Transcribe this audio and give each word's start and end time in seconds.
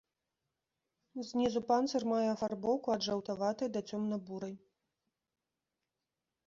Знізу 1.27 1.61
панцыр 1.69 2.03
мае 2.13 2.23
афарбоўку 2.31 2.87
ад 2.97 3.01
жаўтаватай 3.09 3.67
да 3.77 3.81
цёмна-бурай. 3.93 4.59